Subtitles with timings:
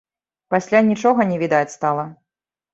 [0.53, 2.11] Пасля нічога не відаць стала.